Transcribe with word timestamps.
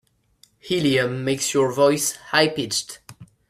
Helium 0.57 1.23
makes 1.23 1.53
your 1.53 1.71
voice 1.71 2.13
high 2.13 2.47
pitched. 2.47 3.01